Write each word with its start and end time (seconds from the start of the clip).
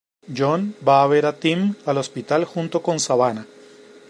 John 0.37 0.63
va 0.89 0.95
a 1.01 1.09
ver 1.11 1.19
a 1.31 1.33
Tim 1.43 1.69
al 1.93 1.99
hospital 2.05 2.43
junto 2.55 2.81
con 2.89 2.99
Savannah. 3.09 3.45